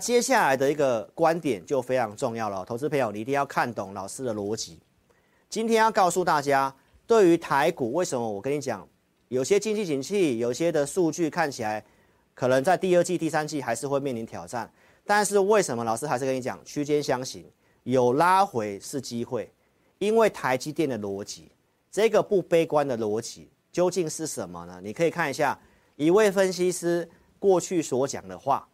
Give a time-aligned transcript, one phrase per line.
[0.00, 4.80] 接下来的一个观点就非常重要了，投资朋友你一定要看懂老师的逻辑。
[5.50, 6.74] 今天要告诉大家，
[7.06, 8.88] 对于台股，为什么我跟你讲，
[9.28, 11.84] 有些经济景气，有些的数据看起来
[12.34, 14.72] 可能在第二季、第三季还是会面临挑战，
[15.04, 17.44] 但是为什么老师还是跟你讲区间箱型，
[17.82, 19.52] 有拉回是机会？
[19.98, 21.52] 因为台积电的逻辑，
[21.90, 24.80] 这个不悲观的逻辑究竟是什么呢？
[24.82, 25.60] 你可以看一下
[25.96, 27.06] 一位分析师
[27.38, 28.66] 过去所讲的话。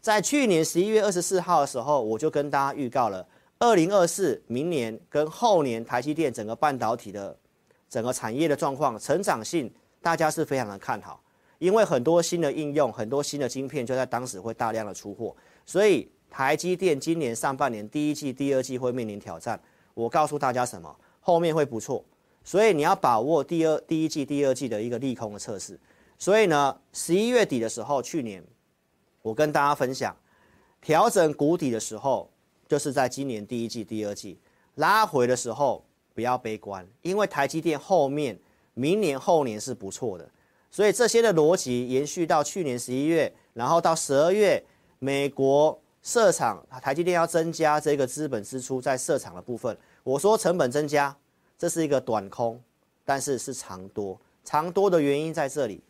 [0.00, 3.26] 在去年十一月二十四号的时候，我就跟大家预告了，
[3.58, 7.36] 二零二四明年跟后年台积电整个半导体的
[7.90, 11.20] 整个产业的状况成长性，大家是非常的看好，
[11.58, 15.34] 因为很多新的应用，很多新的晶片就在当时会大量的出货，
[15.66, 19.60] 所以台积电今年上半年第一季、第二季会面临挑战。
[19.94, 20.94] 我告诉大家什么？
[21.20, 22.04] 后面会不错，
[22.44, 25.78] 所以你要把握第二、第一季、第二季的一个利空的测试。
[26.16, 28.42] 所以呢，十一月底的时候，去年。
[29.28, 30.16] 我跟大家分享，
[30.80, 32.30] 调整谷底的时候，
[32.66, 34.38] 就是在今年第一季、第二季
[34.76, 38.38] 拉回的时候，不要悲观，因为台积电后面
[38.72, 40.26] 明年后年是不错的，
[40.70, 44.64] 所以这些的逻辑延续到去年十一月，然后到十二月，
[44.98, 51.14] 美国设厂，台积电要增加这个资本支出在设厂的部分，我说成本增加，
[51.58, 52.58] 这是一个短空，
[53.04, 55.82] 但是是长多，长多的原因在这里，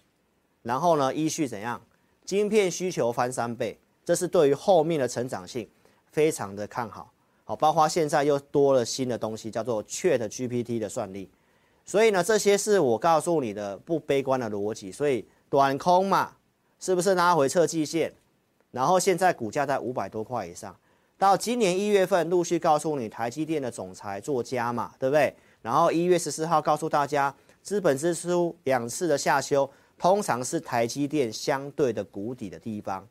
[0.63, 1.81] 然后呢，依序怎样？
[2.29, 5.67] 晶片需求翻三倍，这是对于后面的成长性
[6.13, 7.11] 非常的看好。
[7.43, 11.31] 好，包括现在又多了新的东西，叫做 ChatGPT 的算力。
[11.87, 14.93] 所以呢，这些是我告诉你的不悲观的逻辑。
[14.93, 16.33] 所以短空嘛，
[16.79, 18.13] 是不是拉回测季线？
[18.73, 20.77] 然后现在股价在五百多块以上，
[21.17, 25.35] 到今年一月份陆续告诉你台积电的总裁做加嘛，对不对？
[25.63, 29.71] 然后一月十四号告诉大家资本支出两次的下修。
[29.99, 33.07] 通常是台积电相对的谷底的地方，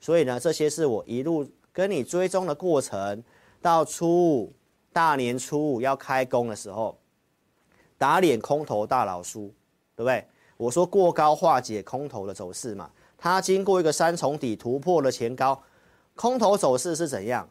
[0.00, 3.22] 所以呢，这些是我一路跟你追踪的过程。
[3.60, 4.52] 到初五
[4.92, 6.98] 大年初五要开工的时候，
[7.96, 9.52] 打脸空头大老叔，
[9.96, 10.24] 对不对？
[10.56, 15.60] 我说过高化解空头的走势嘛，它经过一个三重底突破了前高，
[16.14, 17.48] 空头走势是怎样？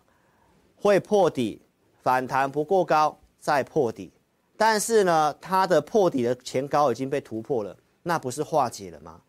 [0.78, 1.62] 会破底
[2.02, 4.12] 反弹不过高再破底，
[4.56, 7.76] 但是呢，它的破底的前高已经被突破了。
[8.04, 9.22] 那不是化解了吗？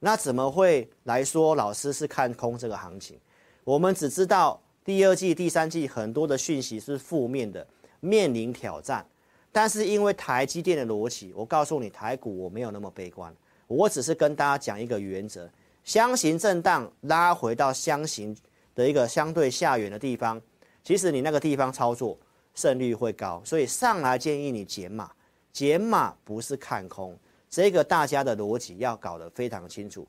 [0.00, 3.18] 那怎么会来说老师是看空这个行情？
[3.64, 7.66] 我们只知道第二季、第三季很多的讯息是负面的，
[8.00, 9.04] 面临挑战。
[9.50, 13.34] 但是因为台积电的逻辑，我告诉你，台股我没有那么悲观，
[13.66, 15.50] 我只是跟大家讲一个原则：
[15.82, 18.36] 箱型震荡拉回到箱型
[18.74, 20.40] 的一个相对下缘的地方，
[20.84, 22.16] 其实你那个地方操作
[22.54, 23.42] 胜率会高。
[23.44, 25.10] 所以上来建议你减码，
[25.52, 27.18] 减码不是看空。
[27.50, 30.06] 这个大家的逻辑要搞得非常清楚。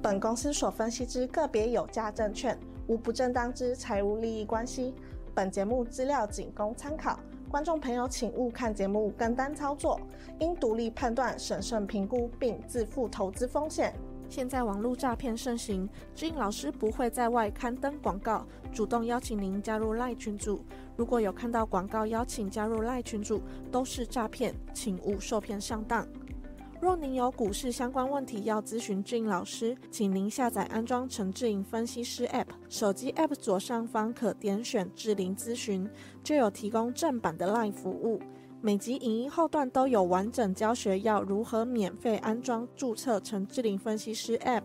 [0.00, 2.56] 本公司所分析之个别有价证券，
[2.86, 4.94] 无不正当之财务利益关系。
[5.34, 7.18] 本节目资料仅供参考，
[7.50, 10.00] 观众朋友请勿看节目跟单操作，
[10.38, 13.92] 应独立判断、审慎评估并自负投资风险。
[14.28, 20.64] 现在网络诈骗盛行，志颖老师不会在外刊登广告，主动邀请您加入赖群组。
[20.96, 26.06] 如果有看到广告邀请加入赖群组，都是诈骗，请勿受骗上当。
[26.78, 35.88] 若您有股市相关问题要咨询志颖老师，请您下载安装陈志颖分析师 App，手机 App 左上方可点选志玲咨询，
[36.22, 38.20] 就有提供正版的赖服务。
[38.62, 44.62] 每集影音后段都有完整教学，要如何免费安装、注册成智灵分析师 App，